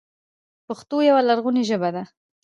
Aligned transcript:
پښتو 0.67 0.95
یوه 1.09 1.21
لرغونې 1.27 1.63
ژبه 1.69 1.89
ده 1.95 2.03